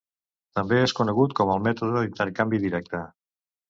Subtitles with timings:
[0.59, 3.09] També és conegut com el mètode d'intercanvi directe.